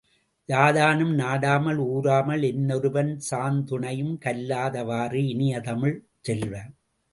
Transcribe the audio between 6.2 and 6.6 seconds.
செல்வ!